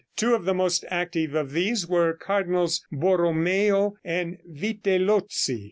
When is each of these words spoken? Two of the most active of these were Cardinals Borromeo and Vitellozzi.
Two 0.15 0.33
of 0.33 0.45
the 0.45 0.53
most 0.55 0.83
active 0.89 1.35
of 1.35 1.51
these 1.51 1.85
were 1.85 2.13
Cardinals 2.15 2.83
Borromeo 2.91 3.97
and 4.03 4.39
Vitellozzi. 4.49 5.59